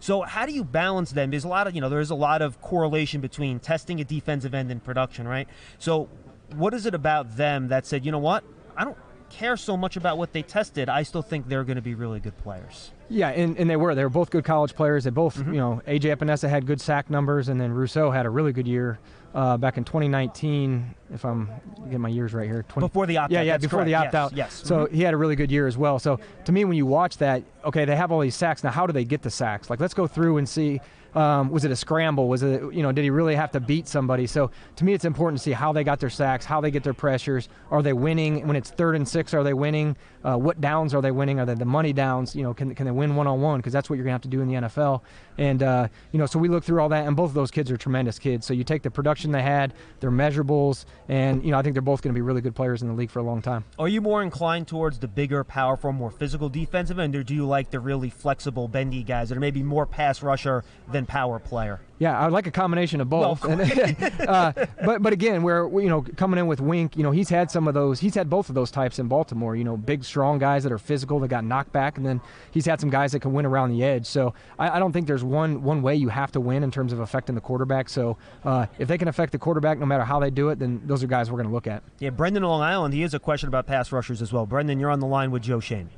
So 0.00 0.22
how 0.22 0.44
do 0.44 0.52
you 0.52 0.64
balance 0.64 1.12
them? 1.12 1.30
There's 1.30 1.44
a 1.44 1.48
lot 1.48 1.66
of, 1.66 1.74
you 1.74 1.80
know, 1.80 1.88
there's 1.88 2.10
a 2.10 2.14
lot 2.14 2.42
of 2.42 2.60
correlation 2.60 3.20
between 3.22 3.58
testing 3.58 4.00
a 4.00 4.04
defensive 4.04 4.52
end 4.52 4.70
and 4.70 4.82
production, 4.84 5.26
right? 5.26 5.48
So 5.78 6.08
what 6.54 6.74
is 6.74 6.84
it 6.84 6.94
about 6.94 7.36
them 7.36 7.68
that 7.68 7.86
said, 7.86 8.04
you 8.04 8.12
know 8.12 8.18
what? 8.18 8.44
I 8.76 8.84
don't 8.84 8.98
care 9.34 9.56
so 9.56 9.76
much 9.76 9.96
about 9.96 10.16
what 10.16 10.32
they 10.32 10.42
tested. 10.42 10.88
I 10.88 11.02
still 11.02 11.22
think 11.22 11.48
they're 11.48 11.64
going 11.64 11.76
to 11.76 11.82
be 11.82 11.94
really 11.94 12.20
good 12.20 12.36
players. 12.38 12.92
Yeah, 13.08 13.28
and, 13.30 13.58
and 13.58 13.68
they 13.68 13.76
were. 13.76 13.94
They 13.94 14.04
were 14.04 14.10
both 14.10 14.30
good 14.30 14.44
college 14.44 14.74
players. 14.74 15.04
They 15.04 15.10
both, 15.10 15.36
mm-hmm. 15.36 15.52
you 15.52 15.60
know, 15.60 15.82
AJ 15.86 16.16
Epenesa 16.16 16.48
had 16.48 16.66
good 16.66 16.80
sack 16.80 17.10
numbers, 17.10 17.48
and 17.48 17.60
then 17.60 17.72
Rousseau 17.72 18.10
had 18.10 18.26
a 18.26 18.30
really 18.30 18.52
good 18.52 18.66
year 18.66 18.98
uh, 19.34 19.56
back 19.56 19.76
in 19.76 19.84
2019. 19.84 20.94
If 21.12 21.24
I'm 21.24 21.50
getting 21.84 22.00
my 22.00 22.08
years 22.08 22.32
right 22.32 22.48
here, 22.48 22.64
20, 22.68 22.88
before 22.88 23.06
the 23.06 23.18
opt 23.18 23.32
out. 23.32 23.34
Yeah, 23.34 23.42
yeah, 23.42 23.58
before 23.58 23.80
correct. 23.80 23.86
the 23.86 23.94
opt 23.94 24.06
yes, 24.06 24.14
out. 24.14 24.32
Yes. 24.32 24.62
So 24.64 24.86
mm-hmm. 24.86 24.94
he 24.94 25.02
had 25.02 25.12
a 25.12 25.16
really 25.16 25.36
good 25.36 25.50
year 25.50 25.66
as 25.66 25.76
well. 25.76 25.98
So 25.98 26.18
to 26.44 26.52
me, 26.52 26.64
when 26.64 26.76
you 26.76 26.86
watch 26.86 27.18
that, 27.18 27.42
okay, 27.64 27.84
they 27.84 27.96
have 27.96 28.10
all 28.10 28.20
these 28.20 28.36
sacks. 28.36 28.64
Now, 28.64 28.70
how 28.70 28.86
do 28.86 28.92
they 28.92 29.04
get 29.04 29.22
the 29.22 29.30
sacks? 29.30 29.68
Like, 29.68 29.80
let's 29.80 29.94
go 29.94 30.06
through 30.06 30.38
and 30.38 30.48
see 30.48 30.80
um, 31.14 31.50
was 31.50 31.64
it 31.64 31.70
a 31.70 31.76
scramble? 31.76 32.28
Was 32.28 32.42
it, 32.42 32.60
you 32.72 32.82
know, 32.82 32.92
did 32.92 33.02
he 33.02 33.10
really 33.10 33.34
have 33.34 33.50
to 33.52 33.60
beat 33.60 33.88
somebody? 33.88 34.26
So 34.26 34.50
to 34.76 34.84
me, 34.84 34.94
it's 34.94 35.04
important 35.04 35.38
to 35.38 35.42
see 35.42 35.52
how 35.52 35.72
they 35.72 35.84
got 35.84 36.00
their 36.00 36.10
sacks, 36.10 36.44
how 36.44 36.60
they 36.60 36.70
get 36.70 36.84
their 36.84 36.94
pressures. 36.94 37.48
Are 37.70 37.82
they 37.82 37.92
winning 37.92 38.46
when 38.46 38.56
it's 38.56 38.70
third 38.70 38.96
and 38.96 39.06
six? 39.08 39.34
Are 39.34 39.42
they 39.42 39.54
winning? 39.54 39.96
Uh, 40.24 40.36
what 40.36 40.60
downs 40.60 40.94
are 40.94 41.02
they 41.02 41.10
winning? 41.10 41.38
Are 41.40 41.46
they 41.46 41.54
the 41.54 41.64
money 41.64 41.92
downs? 41.92 42.34
You 42.34 42.42
know, 42.42 42.54
can, 42.54 42.74
can 42.74 42.86
they 42.86 42.92
win 42.92 43.16
one 43.16 43.26
on 43.26 43.40
one? 43.40 43.58
Because 43.58 43.72
that's 43.72 43.90
what 43.90 43.96
you're 43.96 44.04
gonna 44.04 44.12
have 44.12 44.22
to 44.22 44.28
do 44.28 44.40
in 44.40 44.48
the 44.48 44.54
NFL. 44.54 45.02
And 45.36 45.62
uh, 45.62 45.88
you 46.12 46.18
know, 46.18 46.26
so 46.26 46.38
we 46.38 46.48
look 46.48 46.64
through 46.64 46.80
all 46.80 46.88
that, 46.90 47.06
and 47.06 47.16
both 47.16 47.30
of 47.30 47.34
those 47.34 47.50
kids 47.50 47.70
are 47.70 47.76
tremendous 47.76 48.18
kids. 48.18 48.46
So 48.46 48.54
you 48.54 48.64
take 48.64 48.82
the 48.82 48.90
production 48.90 49.32
they 49.32 49.42
had, 49.42 49.74
their 50.00 50.10
measurables, 50.10 50.84
and 51.08 51.44
you 51.44 51.50
know, 51.50 51.58
I 51.58 51.62
think 51.62 51.74
they're 51.74 51.82
both 51.82 52.02
to 52.02 52.12
be 52.12 52.20
really 52.20 52.40
good 52.40 52.54
players 52.54 52.82
in 52.82 52.88
the 52.88 52.94
league 52.94 53.10
for 53.10 53.18
a 53.18 53.22
long 53.22 53.42
time. 53.42 53.64
Are 53.78 53.88
you 53.88 54.00
more 54.00 54.22
inclined 54.22 54.68
towards 54.68 54.98
the 54.98 55.08
bigger, 55.08 55.42
powerful, 55.44 55.92
more 55.92 56.10
physical 56.10 56.48
defensive 56.48 56.98
end, 56.98 57.16
or 57.16 57.22
do 57.22 57.34
you 57.34 57.46
like 57.46 57.70
the 57.70 57.80
really 57.80 58.10
flexible, 58.10 58.68
bendy 58.68 59.02
guys 59.02 59.28
that 59.28 59.36
are 59.36 59.40
maybe 59.40 59.62
more 59.62 59.86
pass 59.86 60.22
rusher 60.22 60.64
than 60.90 61.03
power 61.06 61.38
player? 61.38 61.80
Yeah, 61.98 62.18
I 62.18 62.24
would 62.24 62.32
like 62.32 62.46
a 62.46 62.50
combination 62.50 63.00
of 63.00 63.08
both. 63.08 63.44
Well, 63.44 63.60
uh, 64.28 64.52
but 64.84 65.00
but 65.00 65.12
again, 65.12 65.42
we're 65.42 65.68
you 65.80 65.88
know 65.88 66.02
coming 66.02 66.38
in 66.38 66.46
with 66.46 66.60
Wink, 66.60 66.96
you 66.96 67.02
know 67.02 67.12
he's 67.12 67.28
had 67.28 67.50
some 67.50 67.68
of 67.68 67.74
those. 67.74 68.00
He's 68.00 68.14
had 68.14 68.28
both 68.28 68.48
of 68.48 68.54
those 68.54 68.70
types 68.70 68.98
in 68.98 69.06
Baltimore. 69.06 69.54
You 69.54 69.64
know, 69.64 69.76
big, 69.76 70.04
strong 70.04 70.38
guys 70.38 70.64
that 70.64 70.72
are 70.72 70.78
physical 70.78 71.20
that 71.20 71.28
got 71.28 71.44
knocked 71.44 71.72
back, 71.72 71.96
and 71.96 72.04
then 72.04 72.20
he's 72.50 72.66
had 72.66 72.80
some 72.80 72.90
guys 72.90 73.12
that 73.12 73.20
can 73.20 73.32
win 73.32 73.46
around 73.46 73.70
the 73.70 73.84
edge. 73.84 74.06
So 74.06 74.34
I, 74.58 74.70
I 74.70 74.78
don't 74.78 74.92
think 74.92 75.06
there's 75.06 75.24
one 75.24 75.62
one 75.62 75.82
way 75.82 75.94
you 75.94 76.08
have 76.08 76.32
to 76.32 76.40
win 76.40 76.64
in 76.64 76.70
terms 76.70 76.92
of 76.92 76.98
affecting 76.98 77.36
the 77.36 77.40
quarterback. 77.40 77.88
So 77.88 78.16
uh, 78.44 78.66
if 78.78 78.88
they 78.88 78.98
can 78.98 79.08
affect 79.08 79.32
the 79.32 79.38
quarterback, 79.38 79.78
no 79.78 79.86
matter 79.86 80.04
how 80.04 80.18
they 80.18 80.30
do 80.30 80.48
it, 80.48 80.58
then 80.58 80.82
those 80.84 81.02
are 81.04 81.06
guys 81.06 81.30
we're 81.30 81.38
going 81.38 81.48
to 81.48 81.54
look 81.54 81.66
at. 81.66 81.82
Yeah, 82.00 82.10
Brendan 82.10 82.42
Long 82.42 82.60
Island. 82.60 82.92
He 82.92 83.02
has 83.02 83.14
a 83.14 83.20
question 83.20 83.48
about 83.48 83.66
pass 83.66 83.92
rushers 83.92 84.20
as 84.20 84.32
well. 84.32 84.46
Brendan, 84.46 84.80
you're 84.80 84.90
on 84.90 85.00
the 85.00 85.06
line 85.06 85.30
with 85.30 85.42
Joe 85.42 85.60
Schoen. 85.60 85.90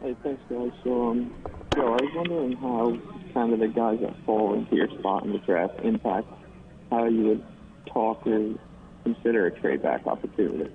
Hey, 0.00 0.14
thanks, 0.22 0.42
guys. 0.50 0.70
So, 0.82 1.10
um, 1.10 1.34
Joe, 1.74 1.86
I 1.86 2.02
was 2.02 2.10
wondering 2.14 2.52
how 2.56 2.98
kind 3.34 3.52
of 3.52 3.58
the 3.58 3.68
guys 3.68 3.98
that 4.00 4.14
fall 4.24 4.54
into 4.54 4.76
your 4.76 4.88
spot 4.98 5.24
in 5.24 5.32
the 5.32 5.38
draft 5.38 5.80
impact 5.82 6.28
how 6.90 7.06
you 7.06 7.24
would 7.24 7.44
talk 7.92 8.26
or 8.26 8.54
consider 9.02 9.46
a 9.46 9.60
trade 9.60 9.82
back 9.82 10.06
opportunity. 10.06 10.70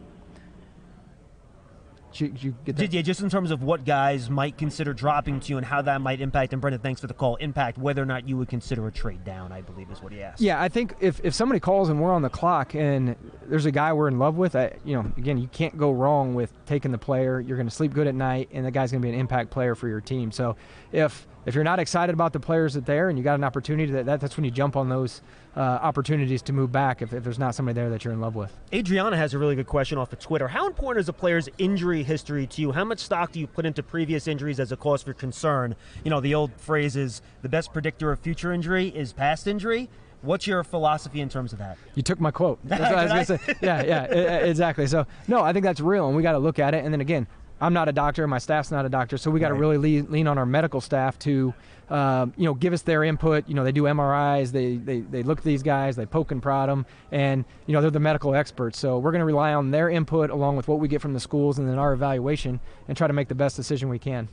Did 2.11 2.41
you, 2.41 2.55
get 2.65 2.75
that? 2.75 2.91
Yeah, 2.91 3.01
just 3.01 3.21
in 3.21 3.29
terms 3.29 3.51
of 3.51 3.61
what 3.61 3.85
guys 3.85 4.29
might 4.29 4.57
consider 4.57 4.93
dropping 4.93 5.39
to 5.41 5.49
you 5.49 5.57
and 5.57 5.65
how 5.65 5.83
that 5.83 6.01
might 6.01 6.21
impact. 6.21 6.53
And 6.53 6.61
Brendan, 6.61 6.81
thanks 6.81 6.99
for 6.99 7.07
the 7.07 7.13
call. 7.13 7.35
Impact 7.35 7.77
whether 7.77 8.01
or 8.01 8.05
not 8.05 8.27
you 8.27 8.35
would 8.37 8.49
consider 8.49 8.87
a 8.87 8.91
trade 8.91 9.23
down. 9.23 9.51
I 9.51 9.61
believe 9.61 9.91
is 9.91 10.01
what 10.01 10.11
he 10.11 10.21
asked. 10.21 10.41
Yeah, 10.41 10.59
I 10.59 10.69
think 10.69 10.95
if, 10.99 11.21
if 11.23 11.35
somebody 11.35 11.59
calls 11.59 11.87
and 11.89 12.01
we're 12.01 12.11
on 12.11 12.23
the 12.23 12.29
clock 12.29 12.73
and 12.73 13.15
there's 13.45 13.67
a 13.67 13.71
guy 13.71 13.93
we're 13.93 14.07
in 14.07 14.17
love 14.17 14.37
with, 14.37 14.55
I, 14.55 14.73
you 14.83 14.95
know, 14.95 15.11
again, 15.17 15.37
you 15.37 15.47
can't 15.49 15.77
go 15.77 15.91
wrong 15.91 16.33
with 16.33 16.51
taking 16.65 16.91
the 16.91 16.97
player. 16.97 17.39
You're 17.39 17.57
going 17.57 17.69
to 17.69 17.75
sleep 17.75 17.93
good 17.93 18.07
at 18.07 18.15
night, 18.15 18.49
and 18.51 18.65
the 18.65 18.71
guy's 18.71 18.91
going 18.91 19.01
to 19.01 19.05
be 19.05 19.13
an 19.13 19.19
impact 19.19 19.51
player 19.51 19.75
for 19.75 19.87
your 19.87 20.01
team. 20.01 20.31
So 20.31 20.55
if 20.91 21.27
if 21.49 21.55
you're 21.55 21.63
not 21.63 21.79
excited 21.79 22.13
about 22.13 22.31
the 22.31 22.39
players 22.39 22.75
that 22.75 22.85
there 22.85 23.09
and 23.09 23.17
you 23.17 23.23
got 23.23 23.33
an 23.33 23.43
opportunity, 23.43 23.91
that, 23.91 24.05
that 24.05 24.21
that's 24.21 24.37
when 24.37 24.43
you 24.43 24.51
jump 24.51 24.75
on 24.75 24.87
those 24.87 25.23
uh, 25.57 25.59
opportunities 25.59 26.43
to 26.43 26.53
move 26.53 26.71
back 26.71 27.01
if, 27.01 27.11
if 27.11 27.23
there's 27.23 27.39
not 27.39 27.55
somebody 27.55 27.73
there 27.73 27.89
that 27.89 28.05
you're 28.05 28.13
in 28.13 28.21
love 28.21 28.35
with. 28.35 28.55
Adriana 28.71 29.17
has 29.17 29.33
a 29.33 29.39
really 29.39 29.55
good 29.55 29.65
question 29.65 29.97
off 29.97 30.13
of 30.13 30.19
Twitter. 30.19 30.47
How 30.47 30.67
important 30.67 31.01
is 31.01 31.09
a 31.09 31.13
player's 31.13 31.49
injury 31.57 32.03
history 32.03 32.45
to 32.45 32.61
you? 32.61 32.71
How 32.71 32.83
much 32.83 32.99
stock 32.99 33.31
do 33.31 33.39
you 33.39 33.47
put 33.47 33.65
into 33.65 33.81
previous 33.81 34.27
injuries 34.27 34.59
as 34.59 34.71
a 34.71 34.77
cause 34.77 35.01
for 35.01 35.13
concern? 35.13 35.75
You 36.03 36.11
know, 36.11 36.21
the 36.21 36.35
old 36.35 36.51
phrase 36.57 36.95
is 36.95 37.23
the 37.41 37.49
best 37.49 37.73
predictor 37.73 38.11
of 38.11 38.19
future 38.19 38.53
injury 38.53 38.89
is 38.89 39.11
past 39.11 39.47
injury. 39.47 39.89
What's 40.21 40.45
your 40.45 40.63
philosophy 40.63 41.21
in 41.21 41.29
terms 41.29 41.53
of 41.53 41.59
that? 41.59 41.79
You 41.95 42.03
took 42.03 42.19
my 42.19 42.29
quote. 42.29 42.59
That's 42.63 42.81
what 42.81 42.93
I 42.93 43.03
was 43.03 43.27
going 43.27 43.39
to 43.39 43.45
say. 43.45 43.55
Yeah, 43.61 43.83
yeah, 43.83 44.03
exactly. 44.39 44.85
So, 44.85 45.07
no, 45.27 45.41
I 45.41 45.53
think 45.53 45.63
that's 45.63 45.79
real, 45.79 46.07
and 46.07 46.15
we 46.15 46.21
got 46.21 46.33
to 46.33 46.39
look 46.39 46.59
at 46.59 46.73
it. 46.73 46.83
And 46.83 46.93
then 46.93 46.99
again, 46.99 47.25
I'm 47.61 47.73
not 47.73 47.89
a 47.89 47.91
doctor, 47.91 48.25
my 48.27 48.37
staff's 48.37 48.71
not 48.71 48.85
a 48.85 48.89
doctor, 48.89 49.17
so 49.17 49.29
we 49.29 49.39
got 49.39 49.49
to 49.49 49.53
right. 49.53 49.59
really 49.59 49.77
lean, 49.77 50.07
lean, 50.09 50.27
on 50.27 50.37
our 50.37 50.45
medical 50.45 50.79
staff 50.79 51.19
to, 51.19 51.53
um, 51.89 52.33
you 52.37 52.45
know, 52.45 52.53
give 52.53 52.71
us 52.71 52.83
their 52.83 53.03
input. 53.03 53.49
You 53.49 53.55
know, 53.55 53.65
they 53.65 53.73
do 53.73 53.83
MRIs, 53.83 54.51
they, 54.51 54.77
they, 54.77 55.01
they 55.01 55.23
look 55.23 55.39
at 55.39 55.43
these 55.43 55.61
guys, 55.61 55.97
they 55.97 56.05
poke 56.05 56.31
and 56.31 56.41
prod 56.41 56.69
them, 56.69 56.85
and, 57.11 57.43
you 57.65 57.73
know, 57.73 57.81
they're 57.81 57.91
the 57.91 57.99
medical 57.99 58.33
experts. 58.33 58.79
So 58.79 58.97
we're 58.97 59.11
going 59.11 59.19
to 59.19 59.25
rely 59.25 59.53
on 59.53 59.71
their 59.71 59.89
input 59.89 60.29
along 60.29 60.55
with 60.55 60.67
what 60.69 60.79
we 60.79 60.87
get 60.87 61.01
from 61.01 61.13
the 61.13 61.19
schools 61.19 61.59
and 61.59 61.67
then 61.67 61.77
our 61.77 61.91
evaluation 61.91 62.61
and 62.87 62.97
try 62.97 63.07
to 63.07 63.13
make 63.13 63.27
the 63.27 63.35
best 63.35 63.57
decision 63.57 63.89
we 63.89 63.99
can. 63.99 64.29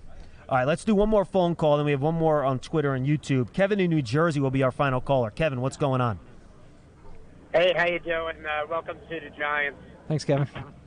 All 0.48 0.58
right, 0.58 0.66
let's 0.66 0.84
do 0.84 0.94
one 0.94 1.08
more 1.08 1.24
phone 1.24 1.56
call, 1.56 1.76
then 1.76 1.86
we 1.86 1.90
have 1.90 2.02
one 2.02 2.14
more 2.14 2.44
on 2.44 2.60
Twitter 2.60 2.94
and 2.94 3.04
YouTube. 3.04 3.52
Kevin 3.52 3.80
in 3.80 3.90
New 3.90 4.02
Jersey 4.02 4.38
will 4.38 4.52
be 4.52 4.62
our 4.62 4.70
final 4.70 5.00
caller. 5.00 5.30
Kevin, 5.30 5.60
what's 5.60 5.76
going 5.76 6.00
on? 6.00 6.20
Hey, 7.52 7.72
how 7.76 7.86
you 7.86 7.98
doing? 7.98 8.36
Uh, 8.46 8.66
welcome 8.70 8.96
to 9.08 9.20
the 9.20 9.30
Giants. 9.36 9.80
Thanks, 10.06 10.24
Kevin. 10.24 10.48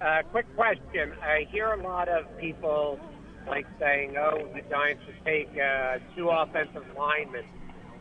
Uh, 0.00 0.22
quick 0.30 0.46
question. 0.54 1.12
I 1.22 1.46
hear 1.50 1.72
a 1.72 1.82
lot 1.82 2.08
of 2.08 2.24
people 2.38 3.00
like 3.48 3.66
saying, 3.80 4.16
"Oh, 4.18 4.46
the 4.54 4.60
Giants 4.68 5.02
should 5.06 5.24
take 5.24 5.48
uh, 5.56 5.98
two 6.14 6.28
offensive 6.28 6.84
linemen." 6.96 7.44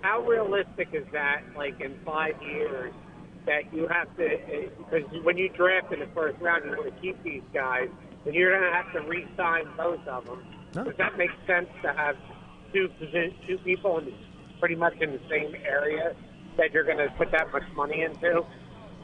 How 0.01 0.21
realistic 0.21 0.89
is 0.93 1.05
that? 1.13 1.41
Like 1.55 1.79
in 1.79 1.97
five 2.05 2.35
years, 2.41 2.93
that 3.45 3.73
you 3.73 3.87
have 3.87 4.07
to 4.17 4.69
because 4.77 5.09
when 5.23 5.37
you 5.37 5.49
draft 5.49 5.93
in 5.93 5.99
the 5.99 6.07
first 6.07 6.39
round, 6.41 6.65
you 6.65 6.71
want 6.71 6.93
to 6.93 7.01
keep 7.01 7.21
these 7.23 7.43
guys, 7.53 7.89
and 8.25 8.35
you're 8.35 8.57
going 8.59 8.69
to 8.69 8.75
have 8.75 8.91
to 8.93 9.01
re-sign 9.09 9.65
both 9.77 10.05
of 10.07 10.25
them. 10.25 10.43
No. 10.75 10.83
Does 10.83 10.97
that 10.97 11.17
make 11.17 11.31
sense 11.47 11.69
to 11.81 11.93
have 11.93 12.17
two 12.73 12.89
two 13.47 13.57
people 13.59 13.99
in 13.99 14.13
pretty 14.59 14.75
much 14.75 14.99
in 14.99 15.11
the 15.11 15.21
same 15.29 15.55
area 15.65 16.13
that 16.57 16.73
you're 16.73 16.83
going 16.83 16.97
to 16.97 17.09
put 17.17 17.31
that 17.31 17.51
much 17.51 17.63
money 17.75 18.01
into? 18.01 18.45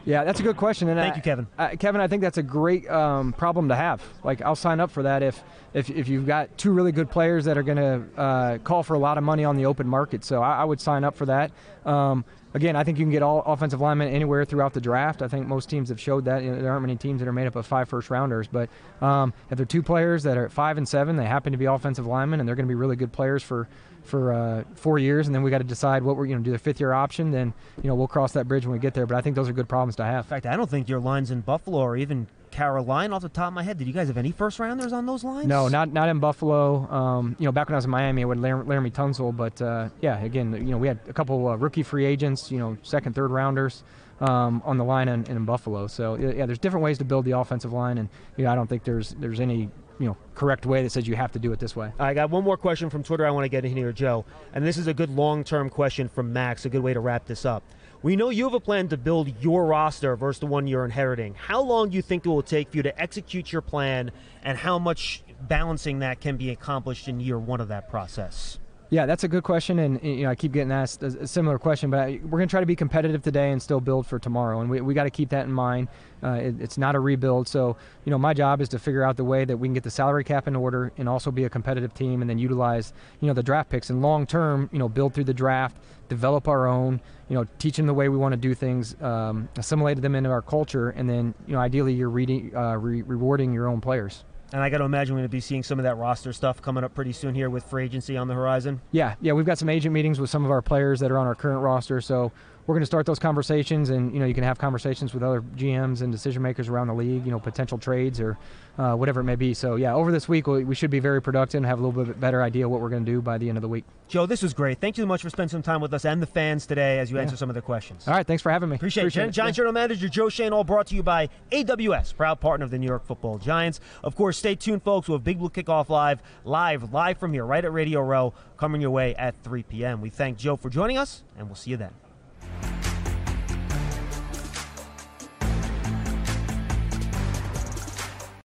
Yeah, 0.06 0.24
that's 0.24 0.40
a 0.40 0.44
good 0.44 0.58
question. 0.58 0.88
And 0.90 1.00
Thank 1.00 1.14
I- 1.14 1.18
you, 1.18 1.22
Kevin. 1.22 1.48
I, 1.58 1.76
Kevin, 1.76 2.02
I 2.02 2.08
think 2.08 2.22
that's 2.22 2.38
a 2.38 2.44
great 2.44 2.90
um, 2.90 3.34
problem 3.34 3.70
to 3.70 3.76
have. 3.76 4.02
Like, 4.24 4.42
I'll 4.42 4.56
sign 4.56 4.80
up 4.80 4.92
for 4.92 5.04
that 5.04 5.24
if 5.24 5.44
if, 5.74 5.90
if 5.90 6.08
you've 6.10 6.28
got 6.28 6.58
two 6.58 6.72
really 6.72 6.92
good 6.92 7.10
players 7.10 7.46
that 7.46 7.58
are 7.58 7.64
going 7.64 7.78
to 7.78 8.20
uh, 8.20 8.58
call 8.58 8.84
for 8.84 8.94
a 8.94 9.00
lot 9.00 9.18
of 9.18 9.24
money 9.24 9.46
on 9.46 9.56
the 9.56 9.66
open 9.66 9.88
market. 9.88 10.26
So 10.26 10.42
I, 10.42 10.58
I 10.58 10.64
would 10.66 10.82
sign 10.82 11.04
up 11.04 11.16
for 11.16 11.26
that. 11.28 11.52
Um, 11.86 12.26
again, 12.54 12.76
I 12.76 12.84
think 12.84 12.98
you 12.98 13.06
can 13.06 13.12
get 13.12 13.24
all 13.24 13.42
offensive 13.46 13.82
linemen 13.82 14.10
anywhere 14.10 14.46
throughout 14.46 14.74
the 14.74 14.82
draft. 14.82 15.22
I 15.22 15.28
think 15.28 15.48
most 15.48 15.70
teams 15.70 15.90
have 15.90 16.00
showed 16.00 16.26
that. 16.26 16.44
You 16.44 16.52
know, 16.52 16.62
there 16.62 16.72
aren't 16.72 16.84
many 16.84 16.96
teams 16.96 17.20
that 17.20 17.28
are 17.28 17.34
made 17.34 17.48
up 17.48 17.56
of 17.56 17.66
five 17.66 17.90
first 17.90 18.10
rounders. 18.10 18.48
But 18.48 18.70
um, 19.02 19.34
if 19.50 19.58
they're 19.58 19.66
two 19.66 19.84
players 19.84 20.24
that 20.24 20.38
are 20.38 20.46
at 20.46 20.52
five 20.52 20.78
and 20.78 20.88
seven, 20.88 21.16
they 21.16 21.26
happen 21.26 21.52
to 21.52 21.58
be 21.58 21.66
offensive 21.66 22.06
linemen, 22.06 22.40
and 22.40 22.48
they're 22.48 22.56
going 22.56 22.68
to 22.68 22.72
be 22.72 22.76
really 22.76 22.96
good 22.96 23.12
players 23.12 23.44
for 23.44 23.68
for 24.04 24.34
uh, 24.34 24.64
four 24.74 24.98
years, 24.98 25.28
and 25.28 25.36
then 25.36 25.44
we 25.44 25.52
got 25.52 25.60
to 25.60 25.64
decide 25.64 26.02
what 26.02 26.18
we're 26.18 26.26
you 26.26 26.36
know 26.36 26.42
do 26.42 26.52
the 26.52 26.58
fifth 26.58 26.80
year 26.80 26.92
option. 26.94 27.32
Then 27.32 27.54
you 27.82 27.88
know 27.88 27.96
we'll 27.96 28.08
cross 28.08 28.34
that 28.34 28.48
bridge 28.48 28.66
when 28.66 28.74
we 28.74 28.80
get 28.80 28.94
there. 28.94 29.06
But 29.06 29.18
I 29.18 29.22
think 29.22 29.36
those 29.36 29.50
are 29.50 29.54
good 29.54 29.70
problems 29.70 29.96
to 29.98 30.04
have. 30.04 30.26
In 30.26 30.30
fact, 30.30 30.46
I 30.46 30.56
don't 30.56 30.70
think 30.70 30.90
your 30.90 31.00
lines 31.00 31.32
in 31.32 31.42
Buffalo 31.42 31.80
or 31.80 31.98
even 31.98 32.28
Carolina 32.52 33.16
off 33.16 33.22
the 33.22 33.30
top 33.30 33.48
of 33.48 33.54
my 33.54 33.64
head. 33.64 33.78
Did 33.78 33.88
you 33.88 33.94
guys 33.94 34.08
have 34.08 34.18
any 34.18 34.32
first 34.32 34.60
rounders 34.60 34.94
on 34.94 35.06
those 35.06 35.24
lines? 35.24 35.48
No, 35.48 35.68
not 35.68 35.92
not 35.92 36.10
in 36.10 36.20
Buffalo. 36.20 36.90
Um, 36.92 37.36
you 37.40 37.46
know, 37.46 37.52
back 37.52 37.68
when 37.68 37.76
I 37.76 37.78
was 37.78 37.86
in 37.86 37.92
Miami, 37.92 38.24
I 38.24 38.28
had 38.28 38.38
Lar- 38.40 38.64
Laremy 38.64 38.92
Tunsil, 38.92 39.36
but 39.36 39.62
uh, 39.62 39.90
yeah, 40.02 40.22
again, 40.24 40.54
you 40.54 40.72
know, 40.72 40.78
we 40.78 40.88
had 40.88 41.00
a 41.08 41.14
couple 41.14 41.48
uh, 41.48 41.56
rookie 41.56 41.84
free 41.84 42.06
agents, 42.06 42.52
you 42.52 42.60
know, 42.60 42.78
second, 42.84 43.16
third 43.16 43.32
rounders 43.32 43.84
um, 44.20 44.62
on 44.66 44.78
the 44.78 44.84
line 44.84 45.08
in, 45.08 45.26
in 45.26 45.44
Buffalo. 45.46 45.88
So 45.88 46.16
yeah, 46.16 46.32
yeah, 46.32 46.46
there's 46.46 46.60
different 46.60 46.84
ways 46.84 46.98
to 47.00 47.06
build 47.06 47.26
the 47.26 47.32
offensive 47.32 47.74
line, 47.74 47.98
and 47.98 48.10
you 48.38 48.46
know, 48.46 48.52
I 48.52 48.56
don't 48.56 48.68
think 48.68 48.84
there's 48.84 49.12
there's 49.20 49.40
any 49.40 49.70
you 50.00 50.08
know 50.08 50.18
correct 50.36 50.66
way 50.66 50.84
that 50.84 50.92
says 50.92 51.08
you 51.08 51.16
have 51.16 51.32
to 51.34 51.40
do 51.40 51.52
it 51.52 51.60
this 51.60 51.76
way. 51.76 51.92
I 52.00 52.14
got 52.14 52.30
one 52.30 52.44
more 52.44 52.58
question 52.58 52.90
from 52.90 53.04
Twitter 53.04 53.26
I 53.26 53.32
want 53.32 53.46
to 53.46 53.50
get 53.50 53.66
in 53.66 53.76
here, 53.76 53.92
Joe. 53.92 54.26
And 54.54 54.66
this 54.66 54.78
is 54.78 54.88
a 54.88 54.94
good 54.94 55.10
long 55.10 55.44
term 55.44 55.70
question 55.70 56.08
from 56.08 56.34
Max, 56.34 56.66
a 56.66 56.70
good 56.70 56.84
way 56.84 56.94
to 56.94 57.00
wrap 57.00 57.26
this 57.26 57.46
up. 57.46 57.64
We 58.04 58.16
know 58.16 58.32
you 58.32 58.46
have 58.46 58.56
a 58.56 58.60
plan 58.60 58.88
to 58.88 58.98
build 58.98 59.32
your 59.44 59.68
roster 59.68 60.16
versus 60.16 60.40
the 60.40 60.48
one 60.48 60.66
you're 60.66 60.86
inheriting. 60.86 61.36
How 61.36 61.62
long 61.62 61.92
do 61.92 61.96
you 61.96 62.02
think 62.02 62.26
it 62.26 62.30
will 62.30 62.42
take 62.42 62.72
for 62.72 62.78
you 62.78 62.84
to 62.84 63.00
execute 63.00 63.52
your 63.52 63.62
plan, 63.62 64.10
and 64.42 64.58
how 64.58 64.80
much 64.80 65.24
balancing 65.42 66.00
that 66.00 66.20
can 66.20 66.36
be 66.36 66.50
accomplished 66.50 67.08
in 67.08 67.20
year 67.20 67.38
one 67.38 67.62
of 67.62 67.68
that 67.68 67.90
process? 67.90 68.58
Yeah, 68.92 69.06
that's 69.06 69.24
a 69.24 69.30
good 69.30 69.44
question, 69.44 69.80
and 69.80 70.04
you 70.04 70.24
know 70.24 70.32
I 70.32 70.36
keep 70.36 70.52
getting 70.52 70.70
asked 70.74 71.02
a 71.02 71.26
similar 71.26 71.58
question, 71.58 71.90
but 71.90 72.10
we're 72.10 72.40
going 72.40 72.50
to 72.50 72.52
try 72.52 72.60
to 72.60 72.66
be 72.66 72.76
competitive 72.76 73.24
today 73.24 73.52
and 73.52 73.62
still 73.62 73.80
build 73.80 74.06
for 74.06 74.20
tomorrow, 74.20 74.60
and 74.60 74.70
we, 74.70 74.82
we 74.82 74.94
got 74.94 75.06
to 75.06 75.10
keep 75.10 75.30
that 75.30 75.46
in 75.46 75.54
mind. 75.54 75.88
Uh, 76.22 76.32
it, 76.34 76.56
it's 76.60 76.78
not 76.78 76.94
a 76.94 77.00
rebuild, 77.00 77.48
so 77.48 77.78
you 78.04 78.12
know 78.12 78.18
my 78.18 78.34
job 78.34 78.60
is 78.60 78.68
to 78.68 78.78
figure 78.78 79.02
out 79.02 79.16
the 79.16 79.24
way 79.24 79.46
that 79.46 79.56
we 79.56 79.70
can 79.70 79.74
get 79.74 79.84
the 79.84 79.90
salary 79.90 80.26
cap 80.26 80.46
in 80.46 80.58
order 80.58 80.92
and 80.98 81.08
also 81.08 81.32
be 81.32 81.46
a 81.46 81.50
competitive 81.50 81.94
team, 81.94 82.20
and 82.20 82.30
then 82.30 82.38
utilize 82.38 82.92
you 83.22 83.30
know 83.30 83.34
the 83.34 83.42
draft 83.42 83.70
picks 83.70 83.90
and 83.90 84.02
long 84.02 84.26
term, 84.28 84.70
you 84.74 84.80
know, 84.80 84.90
build 84.90 85.14
through 85.14 85.24
the 85.24 85.34
draft, 85.34 85.78
develop 86.10 86.50
our 86.50 86.68
own, 86.68 87.00
you 87.30 87.36
know, 87.38 87.46
teach 87.60 87.78
them 87.78 87.88
the 87.88 87.94
way 87.94 88.10
we 88.10 88.18
want 88.18 88.34
to 88.34 88.38
do 88.38 88.54
things, 88.54 89.02
um, 89.02 89.48
assimilate 89.56 90.02
them 90.02 90.16
into 90.16 90.30
our 90.30 90.42
culture, 90.42 90.90
and 90.90 91.10
then 91.10 91.34
you 91.48 91.54
know 91.54 91.62
ideally 91.62 91.94
you're 91.94 92.10
reading, 92.10 92.54
uh, 92.54 92.76
re- 92.76 93.04
rewarding 93.04 93.54
your 93.54 93.70
own 93.70 93.80
players. 93.80 94.26
And 94.54 94.62
I 94.62 94.70
got 94.70 94.80
to 94.80 94.84
imagine 94.84 95.16
we're 95.16 95.22
going 95.22 95.30
to 95.30 95.32
be 95.32 95.40
seeing 95.40 95.64
some 95.64 95.80
of 95.80 95.84
that 95.84 95.96
roster 95.96 96.34
stuff 96.34 96.62
coming 96.62 96.84
up 96.84 96.94
pretty 96.94 97.14
soon 97.14 97.36
here 97.36 97.50
with 97.50 97.64
free 97.64 97.86
agency 97.86 98.18
on 98.18 98.28
the 98.28 98.34
horizon. 98.34 98.82
Yeah, 98.92 99.16
yeah, 99.22 99.32
we've 99.32 99.46
got 99.46 99.58
some 99.58 99.70
agent 99.70 99.94
meetings 99.94 100.20
with 100.20 100.30
some 100.30 100.44
of 100.44 100.52
our 100.52 100.62
players 100.62 101.00
that 101.00 101.10
are 101.10 101.18
on 101.18 101.26
our 101.26 101.36
current 101.36 101.62
roster, 101.62 102.02
so 102.02 102.32
we're 102.72 102.76
going 102.76 102.84
to 102.84 102.88
start 102.88 103.06
those 103.06 103.20
conversations, 103.20 103.90
and 103.90 104.14
you 104.14 104.20
know, 104.22 104.26
you 104.26 104.34
can 104.34 104.46
have 104.46 104.58
conversations 104.58 105.14
with 105.14 105.24
other 105.24 105.42
GMs 105.42 106.02
and 106.02 106.10
decision 106.10 106.42
makers 106.42 106.70
around 106.70 106.88
the 106.88 106.94
league, 106.94 107.26
you 107.26 107.32
know, 107.32 107.40
potential 107.40 107.78
trades 107.78 108.22
or 108.22 108.38
uh, 108.78 108.94
whatever 108.94 109.20
it 109.20 109.26
may 109.26 109.36
be. 109.36 109.54
So 109.54 109.76
yeah, 109.76 109.94
over 109.94 110.10
this 110.10 110.30
week 110.30 110.48
we 110.48 110.64
we 110.64 110.74
should 110.74 110.90
be 110.90 111.00
very 111.00 111.22
productive 111.22 111.58
and 111.58 111.66
have 111.66 111.82
a 111.82 111.86
little 111.86 112.06
bit 112.06 112.18
better 112.18 112.42
idea 112.42 112.70
what 112.70 112.80
we're 112.80 112.88
going 112.88 113.04
to 113.04 113.12
do 113.12 113.22
by 113.22 113.38
the 113.38 113.50
end 113.50 113.58
of 113.58 113.62
the 113.62 113.68
week. 113.68 113.84
Joe, 114.08 114.26
this 114.26 114.42
was 114.42 114.54
great. 114.54 114.80
Thank 114.80 114.98
you 114.98 115.04
so 115.04 115.08
much 115.08 115.22
for 115.22 115.30
spending 115.30 115.50
some 115.50 115.62
time 115.62 115.82
with 115.82 115.94
us 115.94 116.06
and 116.06 116.22
the 116.22 116.26
fans 116.26 116.66
today 116.66 117.00
as 117.00 117.12
you 117.12 117.20
answer 117.20 117.36
some 117.36 117.50
of 117.50 117.56
their 117.56 117.62
questions. 117.62 118.08
All 118.08 118.14
right, 118.14 118.26
thanks 118.26 118.42
for 118.42 118.54
having 118.54 118.70
me. 118.70 118.78
Appreciate, 118.78 119.14
it. 119.14 119.32
Giants 119.32 119.58
General 119.58 119.74
Manager 119.74 120.08
Joe 120.08 120.30
Schoen, 120.30 120.54
all 120.54 120.64
brought 120.64 120.88
to 120.88 120.96
you 120.96 121.04
by 121.04 121.28
AWS, 121.52 122.16
proud 122.16 122.40
partner 122.40 122.64
of 122.64 122.72
the 122.72 122.80
New 122.80 122.88
York 122.88 123.06
Football 123.06 123.38
Giants. 123.38 123.82
Of 124.02 124.16
course, 124.16 124.38
stay 124.38 124.56
tuned, 124.56 124.84
folks. 124.84 125.10
We'll 125.10 125.18
have 125.18 125.26
Big 125.26 125.40
Blue 125.40 125.50
Kickoff 125.50 125.90
Live, 125.90 126.22
live, 126.46 126.94
live 126.94 127.18
from 127.18 127.34
here, 127.34 127.46
right 127.46 127.66
at 127.66 127.74
Radio 127.74 128.00
Row, 128.00 128.34
coming 128.56 128.80
your 128.80 128.92
way 128.92 129.14
at 129.16 129.36
3 129.44 129.64
p.m. 129.64 130.00
We 130.00 130.10
thank 130.10 130.38
Joe 130.38 130.56
for 130.56 130.70
joining 130.70 130.98
us, 130.98 131.24
and 131.38 131.48
we'll 131.48 131.56
see 131.56 131.72
you 131.72 131.78
then. 131.78 131.92